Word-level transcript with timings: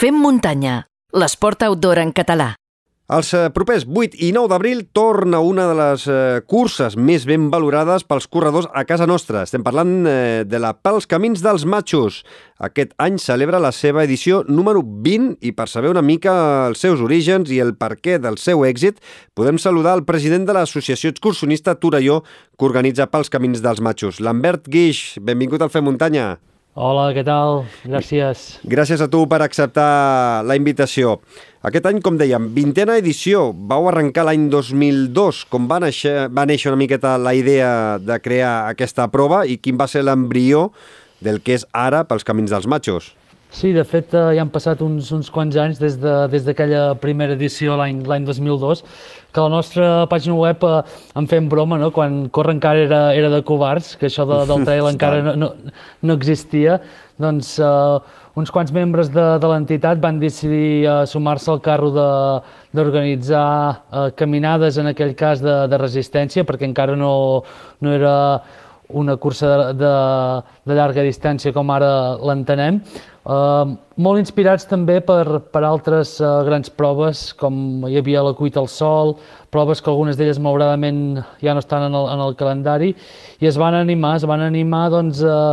Fem 0.00 0.16
muntanya, 0.16 0.86
l'esport 1.12 1.60
outdoor 1.66 1.98
en 2.00 2.14
català. 2.16 2.54
Els 3.12 3.34
eh, 3.36 3.50
propers 3.52 3.82
8 3.84 4.16
i 4.24 4.30
9 4.32 4.48
d'abril 4.48 4.78
torna 4.96 5.42
una 5.44 5.66
de 5.68 5.74
les 5.76 6.06
eh, 6.08 6.38
curses 6.48 6.96
més 6.96 7.26
ben 7.28 7.50
valorades 7.52 8.06
pels 8.08 8.24
corredors 8.32 8.70
a 8.72 8.86
casa 8.88 9.04
nostra. 9.04 9.42
Estem 9.44 9.60
parlant 9.66 9.92
eh, 10.08 10.46
de 10.48 10.62
la 10.62 10.72
Pels 10.72 11.04
Camins 11.04 11.44
dels 11.44 11.68
Matxos. 11.68 12.22
Aquest 12.64 12.96
any 12.96 13.20
celebra 13.20 13.60
la 13.60 13.74
seva 13.76 14.06
edició 14.08 14.40
número 14.48 14.80
20 14.80 15.36
i 15.44 15.52
per 15.52 15.68
saber 15.68 15.92
una 15.92 16.06
mica 16.06 16.32
els 16.70 16.80
seus 16.80 17.04
orígens 17.04 17.52
i 17.52 17.60
el 17.60 17.76
perquè 17.76 18.16
del 18.24 18.40
seu 18.40 18.64
èxit, 18.64 19.04
podem 19.36 19.60
saludar 19.60 19.98
el 20.00 20.08
president 20.08 20.48
de 20.48 20.56
l'associació 20.56 21.12
excursionista 21.12 21.76
Torelló 21.76 22.22
que 22.56 22.72
organitza 22.72 23.12
Pels 23.12 23.28
Camins 23.28 23.60
dels 23.60 23.84
Matxos. 23.84 24.24
Lambert 24.24 24.64
Guix, 24.64 25.18
benvingut 25.20 25.60
al 25.60 25.68
Fer 25.68 25.84
Muntanya. 25.84 26.38
Hola, 26.78 27.08
què 27.10 27.24
tal? 27.26 27.64
Gràcies. 27.82 28.60
Gràcies 28.62 29.00
a 29.02 29.08
tu 29.10 29.24
per 29.26 29.40
acceptar 29.42 30.44
la 30.46 30.54
invitació. 30.54 31.16
Aquest 31.66 31.88
any, 31.90 31.98
com 31.98 32.14
dèiem, 32.14 32.46
vintena 32.54 32.94
edició. 33.00 33.48
Vau 33.50 33.88
arrencar 33.90 34.22
l'any 34.28 34.46
2002. 34.52 35.42
Com 35.50 35.66
va 35.66 35.80
néixer, 35.82 36.28
va 36.30 36.46
néixer 36.46 36.70
una 36.70 36.78
miqueta 36.78 37.16
la 37.18 37.34
idea 37.34 37.98
de 37.98 38.20
crear 38.22 38.70
aquesta 38.70 39.08
prova 39.10 39.42
i 39.50 39.58
quin 39.58 39.80
va 39.80 39.90
ser 39.90 40.04
l'embrió 40.06 40.68
del 41.18 41.42
que 41.42 41.58
és 41.58 41.66
ara 41.74 42.04
pels 42.06 42.22
camins 42.24 42.54
dels 42.54 42.70
matxos? 42.70 43.16
Sí, 43.50 43.72
de 43.74 43.82
fet, 43.82 44.12
eh, 44.14 44.36
ja 44.36 44.44
han 44.44 44.50
passat 44.54 44.78
uns, 44.84 45.08
uns 45.10 45.30
quants 45.34 45.56
anys 45.58 45.80
des 45.82 45.96
d'aquella 45.98 46.82
de, 46.84 46.92
des 46.94 47.00
primera 47.02 47.34
edició 47.34 47.74
l'any 47.76 48.04
2002, 48.06 48.84
que 49.34 49.42
la 49.42 49.50
nostra 49.50 49.88
pàgina 50.10 50.36
web 50.38 50.62
eh, 50.62 50.76
en 51.18 51.26
fem 51.26 51.48
broma, 51.50 51.78
no? 51.78 51.90
quan 51.90 52.28
corre 52.30 52.54
encara 52.54 52.86
era, 52.86 53.00
era 53.14 53.32
de 53.32 53.42
covards, 53.42 53.96
que 53.98 54.06
això 54.06 54.26
de, 54.28 54.44
del 54.46 54.64
trail 54.68 54.86
encara 54.92 55.20
no, 55.26 55.34
no, 55.34 55.50
no 56.02 56.18
existia, 56.18 56.78
doncs 57.18 57.56
eh, 57.58 57.98
uns 58.38 58.54
quants 58.54 58.70
membres 58.70 59.10
de, 59.10 59.26
de 59.42 59.50
l'entitat 59.50 59.98
van 59.98 60.22
decidir 60.22 60.86
eh, 60.86 60.96
sumar-se 61.10 61.50
al 61.50 61.60
carro 61.66 61.90
d'organitzar 61.90 63.50
eh, 63.74 64.08
caminades, 64.16 64.78
en 64.78 64.94
aquell 64.94 65.16
cas 65.18 65.42
de, 65.42 65.64
de 65.66 65.84
resistència, 65.88 66.46
perquè 66.46 66.70
encara 66.70 66.94
no, 66.94 67.12
no 67.82 67.98
era 67.98 68.16
una 68.90 69.16
cursa 69.16 69.50
de, 69.50 69.72
de, 69.78 69.94
de 70.66 70.74
llarga 70.74 71.02
distància 71.06 71.52
com 71.54 71.70
ara 71.74 72.16
l'entenem, 72.26 72.80
Uh, 73.20 73.76
molt 74.00 74.16
inspirats 74.16 74.64
també 74.64 74.96
per, 75.04 75.42
per 75.52 75.60
altres 75.68 76.14
uh, 76.22 76.40
grans 76.46 76.72
proves, 76.72 77.34
com 77.36 77.84
hi 77.84 77.98
havia 78.00 78.22
la 78.24 78.32
cuita 78.38 78.62
al 78.62 78.68
sol, 78.72 79.18
proves 79.52 79.82
que 79.84 79.92
algunes 79.92 80.16
d'elles 80.16 80.40
malauradament 80.40 81.20
ja 81.44 81.52
no 81.52 81.60
estan 81.60 81.84
en 81.90 81.98
el, 81.98 82.08
en 82.14 82.24
el 82.24 82.34
calendari, 82.40 82.94
i 83.40 83.50
es 83.50 83.60
van 83.60 83.76
animar, 83.76 84.14
es 84.16 84.24
van 84.24 84.40
animar 84.46 84.86
doncs, 84.94 85.20
uh, 85.20 85.52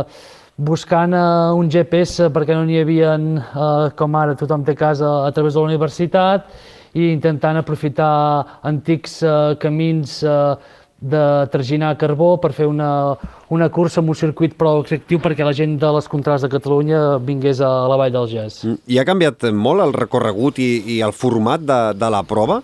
buscant 0.56 1.12
uh, 1.12 1.52
un 1.60 1.68
GPS 1.68 2.30
perquè 2.32 2.56
no 2.56 2.64
n'hi 2.64 2.80
havia, 2.80 3.12
uh, 3.20 3.92
com 4.00 4.16
ara 4.16 4.38
tothom 4.38 4.64
té 4.64 4.72
casa 4.74 5.12
a 5.26 5.30
través 5.36 5.52
de 5.52 5.60
la 5.60 5.68
universitat, 5.68 6.48
i 6.96 7.10
intentant 7.12 7.60
aprofitar 7.60 8.60
antics 8.66 9.20
uh, 9.22 9.54
camins 9.60 10.22
uh, 10.24 10.56
de 10.98 11.46
traginar 11.52 11.92
carbó 11.98 12.32
per 12.42 12.50
fer 12.52 12.66
una, 12.66 13.14
una 13.54 13.68
cursa 13.70 14.00
amb 14.02 14.10
un 14.10 14.18
circuit 14.18 14.56
prou 14.58 14.80
executiu 14.82 15.20
perquè 15.22 15.46
la 15.46 15.54
gent 15.54 15.76
de 15.78 15.90
les 15.94 16.08
contrades 16.10 16.42
de 16.42 16.50
Catalunya 16.50 17.02
vingués 17.22 17.60
a 17.62 17.70
la 17.90 17.98
Vall 18.00 18.14
del 18.14 18.26
Gès. 18.32 18.64
Mm, 18.66 18.80
I 18.90 18.98
ha 18.98 19.06
canviat 19.06 19.46
molt 19.54 19.84
el 19.84 19.94
recorregut 19.94 20.58
i, 20.58 20.70
i 20.96 21.00
el 21.06 21.14
format 21.14 21.62
de, 21.62 21.78
de 21.94 22.10
la 22.10 22.24
prova? 22.26 22.58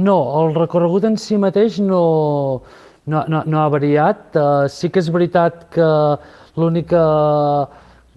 No, 0.00 0.16
el 0.40 0.54
recorregut 0.56 1.04
en 1.04 1.18
si 1.20 1.36
mateix 1.36 1.76
no, 1.84 2.62
no, 3.04 3.24
no, 3.28 3.42
no 3.44 3.60
ha 3.60 3.68
variat. 3.68 4.30
Uh, 4.32 4.64
sí 4.72 4.88
que 4.88 5.02
és 5.02 5.12
veritat 5.12 5.66
que 5.74 5.90
l'única 6.56 7.04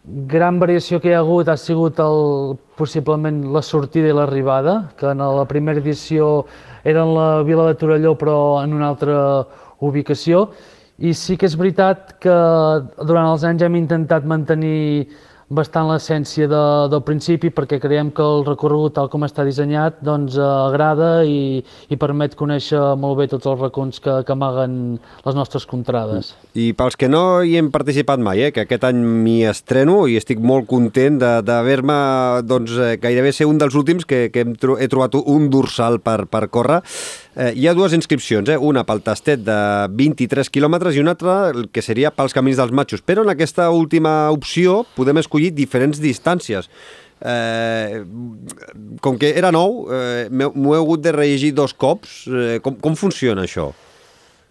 gran 0.03 0.59
variació 0.59 0.99
que 0.99 1.11
hi 1.11 1.15
ha 1.15 1.21
hagut 1.23 1.47
ha 1.47 1.55
sigut 1.57 1.99
el, 2.03 2.57
possiblement 2.75 3.39
la 3.55 3.61
sortida 3.63 4.09
i 4.11 4.15
l'arribada, 4.15 4.91
que 4.99 5.07
en 5.07 5.23
la 5.23 5.45
primera 5.47 5.79
edició 5.79 6.45
era 6.83 7.03
en 7.03 7.13
la 7.15 7.43
vila 7.47 7.69
de 7.69 7.75
Torelló 7.79 8.15
però 8.19 8.37
en 8.63 8.73
una 8.73 8.89
altra 8.91 9.17
ubicació, 9.79 10.49
i 10.99 11.13
sí 11.17 11.37
que 11.37 11.47
és 11.47 11.55
veritat 11.57 12.17
que 12.21 12.33
durant 12.99 13.31
els 13.31 13.45
anys 13.47 13.63
hem 13.63 13.79
intentat 13.79 14.27
mantenir 14.27 15.07
bastant 15.53 15.89
l'essència 15.89 16.47
de, 16.49 16.61
del 16.91 17.03
principi 17.05 17.51
perquè 17.53 17.79
creiem 17.81 18.11
que 18.15 18.23
el 18.23 18.45
recorregut 18.47 18.95
tal 18.97 19.09
com 19.11 19.25
està 19.27 19.45
dissenyat 19.47 20.01
doncs 20.05 20.37
eh, 20.37 20.45
agrada 20.69 21.11
i, 21.27 21.61
i 21.89 21.99
permet 21.99 22.35
conèixcer 22.39 22.81
molt 22.99 23.19
bé 23.21 23.29
tots 23.31 23.49
els 23.49 23.61
racons 23.61 24.01
que, 24.03 24.21
que 24.25 24.35
amaguen 24.35 24.97
les 25.25 25.37
nostres 25.37 25.67
contrades. 25.69 26.33
I 26.53 26.67
pels 26.77 26.93
que 27.01 27.07
no 27.09 27.41
hi 27.41 27.55
hem 27.57 27.71
participat 27.73 28.21
mai, 28.21 28.43
eh, 28.45 28.51
que 28.53 28.61
aquest 28.67 28.83
any 28.85 28.99
m'hi 29.01 29.39
estreno 29.49 30.03
i 30.05 30.19
estic 30.19 30.37
molt 30.37 30.67
content 30.69 31.15
d'haver-me 31.17 31.95
doncs, 32.45 32.75
eh, 32.77 32.97
gairebé 33.01 33.31
ser 33.33 33.47
un 33.49 33.57
dels 33.57 33.73
últims 33.73 34.05
que, 34.05 34.27
que 34.29 34.43
hem, 34.43 34.51
he 34.77 34.87
trobat 34.91 35.17
un 35.17 35.47
dorsal 35.49 35.97
per, 36.05 36.27
per 36.29 36.43
córrer. 36.53 36.83
Eh, 37.33 37.55
hi 37.57 37.65
ha 37.65 37.73
dues 37.73 37.95
inscripcions, 37.97 38.51
eh? 38.53 38.57
una 38.61 38.83
pel 38.85 39.01
tastet 39.01 39.41
de 39.47 39.55
23 39.97 40.51
quilòmetres 40.53 40.93
i 40.93 41.01
una 41.01 41.15
altra 41.17 41.37
que 41.73 41.81
seria 41.81 42.11
pels 42.13 42.37
camins 42.37 42.61
dels 42.61 42.75
matxos, 42.75 43.01
però 43.01 43.23
en 43.25 43.33
aquesta 43.33 43.71
última 43.73 44.29
opció 44.29 44.83
podem 44.93 45.23
escollir 45.23 45.55
diferents 45.57 45.97
distàncies. 46.03 46.69
Eh, 47.23 48.03
com 49.01 49.17
que 49.17 49.33
era 49.33 49.49
nou, 49.55 49.87
eh, 49.89 50.29
m'ho 50.29 50.75
he 50.75 50.77
hagut 50.77 51.01
de 51.01 51.15
rellegir 51.17 51.55
dos 51.57 51.73
cops. 51.73 52.27
Eh, 52.29 52.59
com, 52.61 52.77
com 52.77 52.99
funciona 52.99 53.47
això? 53.47 53.71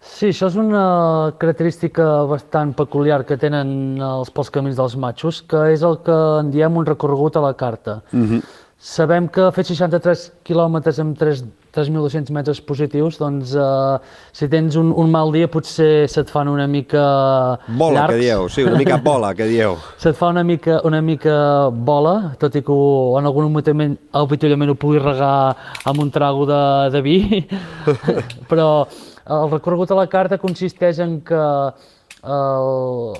Sí, 0.03 0.29
això 0.33 0.49
és 0.51 0.57
una 0.59 1.33
característica 1.39 2.03
bastant 2.27 2.73
peculiar 2.75 3.21
que 3.27 3.37
tenen 3.39 4.01
els 4.03 4.31
pels 4.35 4.51
camins 4.51 4.75
dels 4.77 4.97
matxos, 4.99 5.41
que 5.47 5.69
és 5.71 5.85
el 5.87 6.01
que 6.03 6.17
en 6.41 6.51
diem 6.51 6.75
un 6.77 6.85
recorregut 6.85 7.39
a 7.39 7.47
la 7.47 7.53
carta. 7.53 8.01
Uh 8.11 8.17
mhm. 8.17 8.35
-huh. 8.35 8.43
Sabem 8.83 9.29
que 9.29 9.45
fer 9.55 9.63
63 9.63 10.25
quilòmetres 10.43 10.97
amb 10.99 11.15
3.200 11.17 12.33
metres 12.35 12.59
positius, 12.59 13.17
doncs 13.17 13.53
eh, 13.55 13.99
si 14.35 14.49
tens 14.49 14.75
un, 14.75 14.91
un 14.91 15.09
mal 15.09 15.31
dia 15.31 15.47
potser 15.47 16.09
se't 16.09 16.29
fan 16.29 16.49
una 16.51 16.67
mica 16.67 17.57
bola, 17.67 18.01
llargs. 18.01 18.13
que 18.13 18.19
dieu, 18.19 18.49
sí, 18.49 18.63
una 18.63 18.77
mica 18.77 18.97
bola, 18.97 19.33
que 19.33 19.47
dieu. 19.47 19.77
se't 20.03 20.17
fa 20.17 20.27
una 20.27 20.43
mica, 20.43 20.81
una 20.83 21.01
mica 21.01 21.69
bola, 21.69 22.35
tot 22.37 22.55
i 22.55 22.61
que 22.61 22.73
en 23.19 23.25
algun 23.25 23.49
moment 23.53 23.97
habitualment 24.11 24.69
ho 24.69 24.75
pugui 24.75 24.99
regar 24.99 25.55
amb 25.85 25.99
un 25.99 26.11
trago 26.11 26.45
de, 26.45 26.89
de 26.91 27.01
vi, 27.01 27.47
però 28.49 28.85
el 29.29 29.51
recorregut 29.51 29.91
a 29.91 29.99
la 30.01 30.07
carta 30.11 30.39
consisteix 30.41 30.99
en 31.03 31.19
que 31.27 31.43
el, 32.23 33.13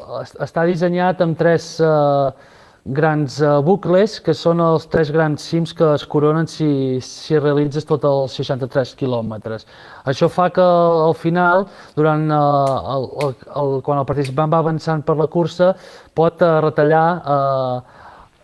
està 0.44 0.66
dissenyat 0.68 1.22
amb 1.24 1.38
tres 1.40 1.76
eh, 1.84 2.52
grans 2.84 3.38
uh, 3.40 3.62
bucles, 3.64 4.18
que 4.20 4.34
són 4.36 4.60
els 4.60 4.86
tres 4.92 5.08
grans 5.16 5.44
cims 5.48 5.72
que 5.76 5.86
es 5.96 6.04
coronen 6.04 6.50
si, 6.52 7.00
si 7.00 7.40
realitzes 7.40 7.88
tot 7.88 8.04
els 8.04 8.36
63 8.36 8.92
quilòmetres. 9.00 9.64
Això 10.12 10.28
fa 10.28 10.50
que 10.52 10.64
al 10.64 11.16
final, 11.16 11.64
durant 11.96 12.28
uh, 12.28 12.96
el, 12.98 13.08
el, 13.24 13.36
el, 13.62 13.76
quan 13.88 14.02
el 14.02 14.08
participant 14.10 14.52
va 14.52 14.60
avançant 14.60 15.04
per 15.08 15.16
la 15.16 15.30
cursa, 15.32 15.72
pot 16.14 16.44
uh, 16.44 16.60
retallar 16.66 17.08
uh, 17.24 18.03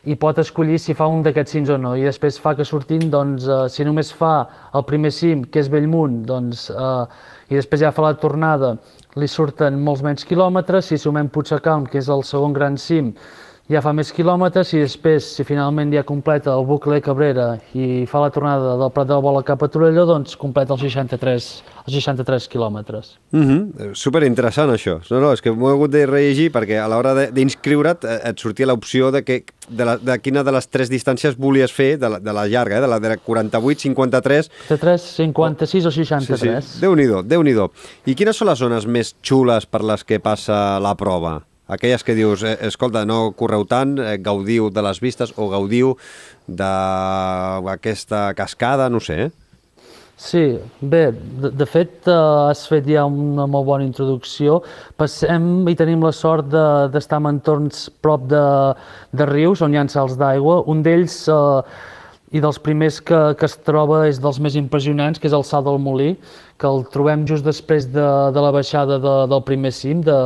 i 0.09 0.15
pot 0.17 0.39
escollir 0.41 0.79
si 0.81 0.95
fa 0.97 1.05
un 1.11 1.21
d'aquests 1.25 1.53
cims 1.53 1.71
o 1.73 1.77
no, 1.77 1.91
i 1.97 2.05
després 2.07 2.39
fa 2.41 2.55
que 2.57 2.65
sortint, 2.65 3.05
doncs, 3.13 3.45
uh, 3.45 3.67
si 3.69 3.85
només 3.85 4.09
fa 4.15 4.33
el 4.73 4.85
primer 4.89 5.11
cim, 5.13 5.43
que 5.45 5.61
és 5.61 5.69
Bellmunt, 5.69 6.23
doncs, 6.29 6.69
uh, 6.73 7.05
i 7.49 7.59
després 7.59 7.83
ja 7.83 7.93
fa 7.93 8.07
la 8.07 8.15
tornada, 8.17 8.75
li 9.19 9.29
surten 9.29 9.77
molts 9.85 10.01
menys 10.05 10.25
quilòmetres, 10.25 10.89
si 10.89 10.97
sumem 10.97 11.29
Puigcercalm, 11.33 11.85
que 11.89 12.01
és 12.01 12.09
el 12.09 12.25
segon 12.25 12.55
gran 12.57 12.77
cim, 12.81 13.13
ja 13.69 13.83
fa 13.85 13.91
més 13.93 14.09
quilòmetres 14.15 14.71
i 14.73 14.79
després, 14.81 15.25
si 15.37 15.45
finalment 15.45 15.91
ja 15.93 16.01
completa 16.07 16.55
el 16.57 16.65
bucle 16.65 16.97
Cabrera 17.05 17.51
i 17.77 18.05
fa 18.09 18.23
la 18.23 18.31
tornada 18.33 18.73
del 18.79 18.89
Prat 18.95 19.09
de 19.11 19.13
la 19.13 19.21
Bola 19.21 19.43
cap 19.45 19.61
a 19.61 19.69
Torelló, 19.69 20.07
doncs 20.09 20.33
completa 20.41 20.73
els 20.73 20.81
63, 20.87 21.49
els 21.83 21.93
63 21.93 22.47
quilòmetres. 22.49 23.11
Mm 23.31 23.43
-hmm. 23.45 23.93
Super 23.93 24.23
interessant 24.23 24.71
això. 24.73 24.99
No, 25.11 25.19
no, 25.19 25.33
és 25.33 25.41
que 25.41 25.51
m'ho 25.51 25.69
he 25.69 25.73
hagut 25.73 25.91
de 25.91 26.05
rellegir 26.05 26.51
perquè 26.51 26.81
a 26.81 26.87
l'hora 26.87 27.29
d'inscriure't 27.31 28.03
eh, 28.05 28.29
et 28.29 28.39
sortia 28.39 28.65
l'opció 28.65 29.11
de, 29.11 29.23
que, 29.23 29.43
de, 29.69 29.85
la, 29.85 29.97
de 29.97 30.17
quina 30.19 30.43
de 30.43 30.51
les 30.51 30.67
tres 30.67 30.89
distàncies 30.89 31.37
volies 31.37 31.71
fer, 31.71 31.99
de 31.99 32.09
la, 32.09 32.19
de 32.19 32.33
la 32.33 32.47
llarga, 32.47 32.77
eh, 32.77 32.81
de 32.81 32.87
la 32.87 32.99
de 32.99 33.17
48, 33.17 33.81
53... 33.81 34.49
53, 34.67 35.01
56 35.01 35.85
o 35.85 35.91
63. 35.91 36.65
Sí, 36.65 36.73
sí. 36.73 36.81
Déu-n'hi-do, 36.81 37.21
déu 37.21 37.43
nhi 37.43 37.53
déu 37.53 37.69
I 38.05 38.15
quines 38.15 38.35
són 38.35 38.47
les 38.47 38.57
zones 38.57 38.85
més 38.87 39.15
xules 39.21 39.65
per 39.65 39.83
les 39.83 40.03
que 40.03 40.19
passa 40.19 40.79
la 40.79 40.95
prova? 40.95 41.43
Aquelles 41.69 42.03
que 42.03 42.15
dius, 42.17 42.43
eh, 42.43 42.57
escolta, 42.67 43.05
no 43.05 43.31
correu 43.37 43.65
tant, 43.69 43.97
eh, 44.01 44.17
gaudiu 44.17 44.69
de 44.73 44.81
les 44.81 44.99
vistes 44.99 45.33
o 45.37 45.47
gaudiu 45.53 45.95
d'aquesta 46.47 48.33
cascada, 48.35 48.89
no 48.89 48.99
sé. 48.99 49.29
Sí, 50.19 50.59
bé, 50.81 51.13
de, 51.13 51.49
de 51.55 51.65
fet 51.65 52.09
eh, 52.11 52.13
has 52.49 52.65
fet 52.67 52.83
ja 52.91 53.05
una 53.07 53.45
molt 53.47 53.69
bona 53.69 53.85
introducció. 53.87 54.57
Passem 54.99 55.63
i 55.71 55.75
tenim 55.79 56.03
la 56.03 56.11
sort 56.11 56.49
d'estar 56.51 57.21
de, 57.21 57.23
en 57.23 57.29
entorns 57.37 57.85
prop 58.03 58.25
de, 58.27 58.41
de 59.15 59.29
rius 59.29 59.63
on 59.63 59.71
hi 59.71 59.79
ha 59.79 59.85
salts 59.87 60.17
d'aigua. 60.19 60.57
Un 60.67 60.83
d'ells 60.83 61.21
eh, 61.31 61.61
i 62.35 62.41
dels 62.43 62.59
primers 62.59 62.99
que, 62.99 63.19
que 63.39 63.47
es 63.47 63.55
troba 63.63 64.03
és 64.09 64.19
dels 64.19 64.41
més 64.43 64.59
impressionants, 64.59 65.21
que 65.21 65.29
és 65.31 65.37
el 65.37 65.45
Salt 65.47 65.69
del 65.69 65.79
Molí, 65.81 66.11
que 66.59 66.67
el 66.67 66.83
trobem 66.91 67.23
just 67.29 67.47
després 67.47 67.87
de, 67.87 68.09
de 68.35 68.43
la 68.43 68.51
baixada 68.51 68.99
de, 68.99 69.15
del 69.31 69.45
primer 69.47 69.71
cim, 69.73 70.03
de, 70.03 70.17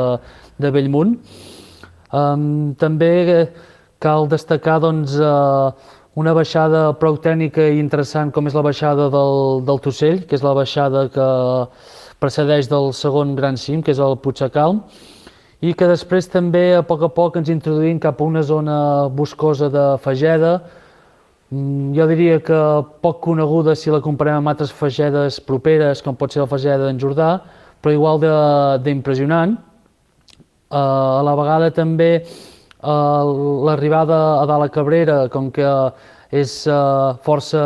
de 0.61 0.71
Bellmunt. 0.71 1.17
Um, 2.13 2.73
també 2.77 3.13
cal 4.03 4.27
destacar 4.29 4.79
doncs, 4.83 5.15
eh, 5.17 5.93
una 6.19 6.33
baixada 6.37 6.91
prou 7.01 7.15
tècnica 7.17 7.63
i 7.71 7.79
interessant 7.81 8.29
com 8.33 8.45
és 8.45 8.53
la 8.53 8.61
baixada 8.65 9.07
del, 9.09 9.63
del 9.65 9.79
Tossell, 9.81 10.21
que 10.27 10.37
és 10.37 10.43
la 10.45 10.53
baixada 10.53 11.07
que 11.13 11.29
precedeix 12.21 12.69
del 12.69 12.91
segon 12.93 13.33
gran 13.35 13.57
cim, 13.57 13.81
que 13.81 13.95
és 13.95 14.01
el 14.03 14.19
Puigcalm, 14.21 14.83
i 15.63 15.73
que 15.73 15.87
després 15.89 16.29
també 16.29 16.75
a 16.75 16.83
poc 16.85 17.07
a 17.07 17.09
poc 17.09 17.39
ens 17.39 17.49
introduïm 17.49 17.99
cap 18.03 18.21
a 18.21 18.27
una 18.27 18.43
zona 18.43 18.77
boscosa 19.09 19.71
de 19.73 19.87
Fageda, 20.03 20.53
mm, 21.49 21.93
jo 21.97 22.07
diria 22.11 22.39
que 22.43 22.61
poc 23.01 23.21
coneguda 23.23 23.75
si 23.75 23.89
la 23.89 24.03
comparem 24.03 24.37
amb 24.37 24.53
altres 24.53 24.71
fagedes 24.71 25.39
properes, 25.39 26.03
com 26.03 26.15
pot 26.15 26.31
ser 26.31 26.43
la 26.43 26.51
fageda 26.51 26.85
d'en 26.85 26.99
Jordà, 26.99 27.39
però 27.81 27.93
igual 27.95 28.19
d'impressionant. 28.83 29.57
Uh, 29.57 29.72
a 30.69 31.21
la 31.25 31.35
vegada 31.35 31.71
també 31.71 32.11
Uh, 32.83 33.63
L'arribada 33.63 34.41
a 34.41 34.45
dalt 34.45 34.65
a 34.65 34.67
Cabrera, 34.67 35.29
com 35.31 35.47
que 35.55 35.67
és 36.35 36.65
uh, 36.67 37.15
força 37.23 37.61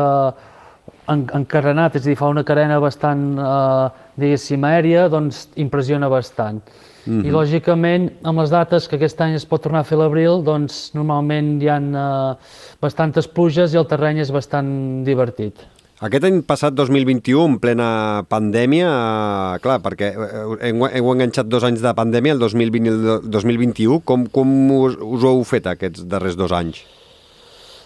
en, 1.09 1.23
encarrenat, 1.39 1.95
és 1.97 2.03
a 2.05 2.11
dir, 2.11 2.17
fa 2.19 2.29
una 2.29 2.43
carena 2.45 2.77
bastant, 2.83 3.23
uh, 3.41 4.11
diguéssim, 4.21 4.67
aèria, 4.69 5.07
doncs 5.09 5.47
impressiona 5.57 6.09
bastant. 6.11 6.61
Mm 7.07 7.17
-hmm. 7.17 7.25
I, 7.25 7.31
lògicament, 7.31 8.09
amb 8.21 8.39
les 8.39 8.51
dates 8.51 8.87
que 8.87 8.95
aquest 8.95 9.21
any 9.21 9.33
es 9.33 9.45
pot 9.45 9.63
tornar 9.63 9.79
a 9.79 9.89
fer 9.89 9.97
l'abril, 9.97 10.43
doncs 10.43 10.93
normalment 10.93 11.61
hi 11.63 11.69
ha 11.69 11.79
uh, 11.79 12.35
bastantes 12.79 13.27
pluges 13.27 13.73
i 13.73 13.77
el 13.77 13.87
terreny 13.87 14.19
és 14.19 14.31
bastant 14.31 15.03
divertit. 15.03 15.65
Aquest 15.97 16.27
any 16.27 16.43
passat, 16.45 16.75
2021, 16.77 17.39
en 17.41 17.53
plena 17.57 17.87
pandèmia, 18.29 18.89
eh, 18.89 19.61
clar, 19.63 19.79
perquè 19.81 20.11
eh, 20.13 20.67
heu, 20.69 20.83
heu 20.85 21.07
enganxat 21.15 21.47
dos 21.49 21.63
anys 21.65 21.81
de 21.81 21.93
pandèmia, 21.97 22.35
el 22.35 22.43
2020 22.43 22.85
i 22.85 22.91
el 22.91 23.31
2021, 23.33 24.03
com, 24.05 24.27
com 24.29 24.51
us, 24.75 24.93
us 25.01 25.25
ho 25.25 25.31
heu 25.31 25.41
fet 25.49 25.65
aquests 25.71 26.05
darrers 26.05 26.37
dos 26.37 26.53
anys? 26.53 26.83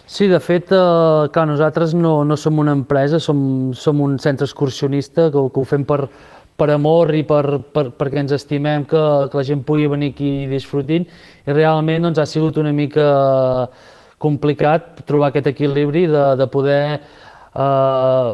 Sí, 0.04 0.28
de 0.28 0.42
fet, 0.44 0.74
eh, 0.76 1.30
clar, 1.32 1.46
nosaltres 1.48 1.96
no, 1.96 2.18
no 2.28 2.36
som 2.36 2.60
una 2.60 2.76
empresa, 2.76 3.16
som, 3.16 3.72
som 3.72 4.04
un 4.04 4.18
centre 4.20 4.44
excursionista 4.44 5.30
que, 5.32 5.46
que 5.48 5.64
ho 5.64 5.64
fem 5.72 5.88
per, 5.88 6.02
per 6.60 6.68
amor 6.76 7.14
i 7.16 7.24
per, 7.24 7.62
per, 7.72 7.86
perquè 7.96 8.26
ens 8.26 8.36
estimem 8.36 8.84
que, 8.92 9.06
que 9.32 9.40
la 9.40 9.46
gent 9.54 9.64
pugui 9.64 9.88
venir 9.88 10.12
aquí 10.12 10.34
i 10.42 10.52
disfrutin, 10.52 11.08
i 11.48 11.56
realment 11.56 12.10
doncs, 12.10 12.20
ha 12.20 12.28
sigut 12.28 12.60
una 12.60 12.76
mica 12.76 13.08
complicat 14.22 15.00
trobar 15.08 15.32
aquest 15.32 15.48
equilibri 15.50 16.04
de, 16.12 16.26
de 16.36 16.52
poder 16.52 16.82
eh, 17.54 18.32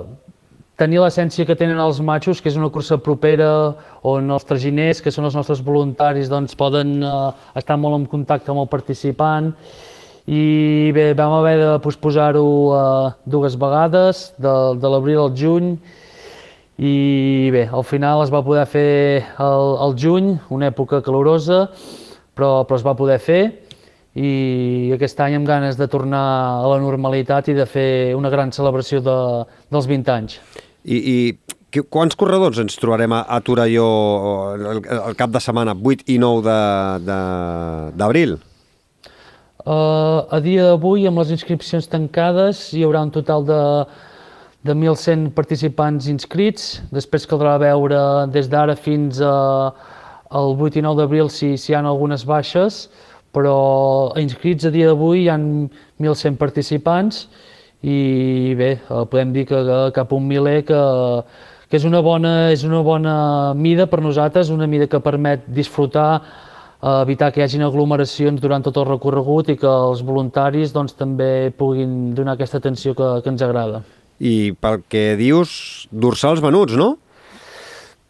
tenir 0.79 1.00
l'essència 1.03 1.47
que 1.47 1.56
tenen 1.59 1.81
els 1.82 1.99
matxos, 2.05 2.41
que 2.41 2.50
és 2.50 2.56
una 2.59 2.70
cursa 2.70 3.00
propera 3.03 3.50
on 4.06 4.31
els 4.31 4.47
traginers, 4.47 5.03
que 5.03 5.11
són 5.11 5.26
els 5.26 5.35
nostres 5.35 5.62
voluntaris, 5.65 6.31
doncs 6.31 6.55
poden 6.59 6.99
eh, 7.03 7.12
estar 7.59 7.79
molt 7.81 7.99
en 7.99 8.09
contacte 8.11 8.53
amb 8.55 8.62
el 8.62 8.70
participant. 8.70 9.53
I 10.29 10.93
bé, 10.94 11.15
vam 11.19 11.38
haver 11.38 11.56
de 11.59 11.70
posposar-ho 11.82 12.49
eh, 12.79 13.15
dues 13.26 13.59
vegades, 13.59 14.29
de, 14.38 14.56
de 14.79 14.93
l'abril 14.93 15.25
al 15.25 15.32
juny, 15.35 15.73
i 16.79 17.50
bé, 17.50 17.65
al 17.75 17.82
final 17.82 18.23
es 18.23 18.31
va 18.31 18.44
poder 18.47 18.69
fer 18.70 19.25
el, 19.43 19.73
el 19.82 19.97
juny, 19.99 20.37
una 20.55 20.69
època 20.70 21.00
calorosa, 21.03 21.65
però, 22.38 22.62
però 22.69 22.79
es 22.79 22.87
va 22.87 22.94
poder 22.94 23.19
fer 23.19 23.41
i 24.19 24.91
aquest 24.97 25.20
any 25.23 25.37
amb 25.38 25.47
ganes 25.47 25.79
de 25.79 25.87
tornar 25.91 26.25
a 26.59 26.67
la 26.73 26.79
normalitat 26.82 27.53
i 27.53 27.55
de 27.55 27.67
fer 27.70 28.15
una 28.19 28.31
gran 28.32 28.50
celebració 28.55 29.00
de, 29.05 29.19
dels 29.70 29.87
20 29.87 30.12
anys. 30.15 30.41
I, 30.82 30.99
i 30.99 31.82
quants 31.93 32.17
corredors 32.19 32.59
ens 32.62 32.79
trobarem 32.81 33.12
a, 33.15 33.23
a 33.29 33.38
Torelló 33.44 33.88
el, 34.56 34.82
el 34.82 35.17
cap 35.19 35.31
de 35.35 35.43
setmana, 35.44 35.76
8 35.76 36.09
i 36.11 36.19
9 36.23 36.59
d'abril? 37.99 38.38
Uh, 39.69 40.25
a 40.32 40.38
dia 40.41 40.70
d'avui, 40.70 41.05
amb 41.06 41.20
les 41.20 41.32
inscripcions 41.35 41.91
tancades, 41.93 42.70
hi 42.73 42.87
haurà 42.87 43.03
un 43.05 43.11
total 43.12 43.44
de, 43.44 43.61
de 44.65 44.75
1.100 44.75 45.29
participants 45.37 46.09
inscrits. 46.09 46.79
Després 46.94 47.29
caldrà 47.29 47.59
veure 47.61 48.00
des 48.32 48.49
d'ara 48.49 48.79
fins 48.79 49.20
a, 49.20 49.35
al 50.31 50.56
8 50.56 50.81
i 50.81 50.85
9 50.87 51.03
d'abril 51.03 51.29
si, 51.29 51.56
si 51.61 51.75
hi 51.75 51.76
ha 51.76 51.82
algunes 51.85 52.25
baixes, 52.25 52.87
però 53.34 54.12
inscrits 54.20 54.66
a 54.69 54.72
dia 54.75 54.88
d'avui 54.88 55.25
hi 55.25 55.28
ha 55.28 55.36
1.100 55.38 56.38
participants 56.40 57.26
i 57.82 58.54
bé, 58.58 58.72
eh, 58.80 59.04
podem 59.10 59.32
dir 59.32 59.46
que, 59.46 59.62
cap 59.94 60.12
a 60.12 60.16
un 60.16 60.26
miler 60.26 60.64
que, 60.66 60.80
que 61.70 61.78
és, 61.78 61.84
una 61.86 62.00
bona, 62.02 62.50
és 62.50 62.64
una 62.66 62.82
bona 62.82 63.54
mida 63.54 63.86
per 63.86 64.00
nosaltres, 64.02 64.50
una 64.50 64.66
mida 64.66 64.88
que 64.90 65.00
permet 65.04 65.46
disfrutar, 65.46 66.22
eh, 66.82 67.02
evitar 67.02 67.30
que 67.32 67.40
hi 67.40 67.46
hagin 67.46 67.62
aglomeracions 67.62 68.40
durant 68.42 68.64
tot 68.66 68.80
el 68.82 68.88
recorregut 68.88 69.52
i 69.52 69.58
que 69.60 69.69
els 69.69 70.02
voluntaris 70.02 70.74
doncs, 70.74 70.96
també 70.98 71.52
puguin 71.56 72.14
donar 72.19 72.34
aquesta 72.34 72.58
atenció 72.58 72.96
que, 72.98 73.20
que 73.22 73.31
ens 73.31 73.46
agrada. 73.46 73.84
I 74.19 74.56
pel 74.58 74.82
que 74.90 75.12
dius, 75.14 75.86
dorsals 75.92 76.42
venuts, 76.42 76.74
no? 76.74 76.96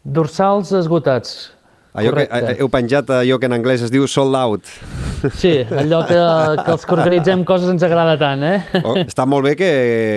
Dorsals 0.01 0.71
esgotats, 0.73 1.51
allò 1.93 2.13
que, 2.15 2.25
eh, 2.25 2.55
heu 2.59 2.69
penjat 2.71 3.09
allò 3.09 3.39
que 3.39 3.49
en 3.49 3.55
anglès 3.57 3.83
es 3.85 3.91
diu 3.93 4.07
sold 4.07 4.35
out. 4.37 4.67
Sí, 5.35 5.51
allò 5.67 6.01
que, 6.07 6.19
que 6.63 6.71
els 6.71 6.85
que 6.87 6.95
organitzem 6.95 7.43
coses 7.47 7.71
ens 7.73 7.83
agrada 7.83 8.15
tant, 8.21 8.43
eh? 8.45 8.59
Oh, 8.83 8.95
està 9.01 9.25
molt 9.27 9.49
bé 9.49 9.55
que, 9.59 9.71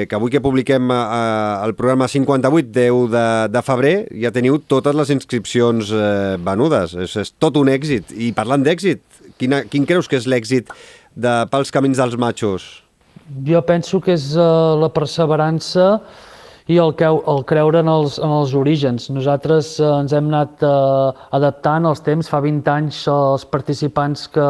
que 0.06 0.18
avui 0.18 0.30
que 0.30 0.42
publiquem 0.44 0.92
eh, 0.94 1.66
el 1.66 1.74
programa 1.78 2.06
58, 2.10 2.70
10 2.70 3.10
de, 3.12 3.24
de 3.50 3.64
febrer, 3.66 3.94
ja 4.22 4.30
teniu 4.34 4.60
totes 4.70 4.94
les 4.98 5.10
inscripcions 5.16 5.90
eh, 5.96 6.36
venudes. 6.38 6.94
És, 6.94 7.16
és 7.24 7.34
tot 7.42 7.58
un 7.58 7.72
èxit. 7.72 8.14
I 8.14 8.30
parlant 8.36 8.62
d'èxit, 8.62 9.02
quin, 9.40 9.62
quin 9.72 9.88
creus 9.88 10.10
que 10.10 10.20
és 10.20 10.28
l'èxit 10.30 10.70
de, 11.16 11.34
pels 11.50 11.74
camins 11.74 11.98
dels 11.98 12.18
matxos? 12.20 12.68
Jo 13.46 13.62
penso 13.66 14.00
que 14.02 14.14
és 14.14 14.32
uh, 14.36 14.74
la 14.78 14.90
perseverança 14.92 15.96
i 16.70 16.78
el, 16.78 16.92
que, 16.98 17.08
el 17.08 17.42
creure 17.48 17.80
en 17.82 17.90
els, 17.90 18.18
en 18.22 18.30
els 18.30 18.54
orígens. 18.58 19.08
Nosaltres 19.10 19.74
eh, 19.80 19.88
ens 19.88 20.14
hem 20.14 20.28
anat 20.30 20.62
eh, 20.66 21.24
adaptant 21.38 21.88
als 21.88 22.02
temps. 22.06 22.30
Fa 22.30 22.42
20 22.44 22.70
anys 22.74 23.02
els 23.10 23.46
participants 23.50 24.28
que 24.32 24.48